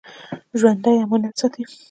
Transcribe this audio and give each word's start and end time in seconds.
ژوندي 0.59 0.93
امانت 1.03 1.33
ساتي 1.39 1.61